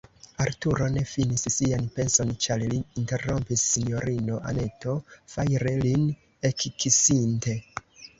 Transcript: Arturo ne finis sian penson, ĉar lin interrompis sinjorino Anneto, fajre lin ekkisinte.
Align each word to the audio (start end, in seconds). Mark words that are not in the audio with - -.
Arturo 0.43 0.85
ne 0.93 1.01
finis 1.09 1.43
sian 1.55 1.83
penson, 1.97 2.31
ĉar 2.45 2.63
lin 2.71 2.81
interrompis 3.01 3.65
sinjorino 3.73 4.39
Anneto, 4.53 4.95
fajre 5.35 5.75
lin 5.85 6.09
ekkisinte. 6.51 7.55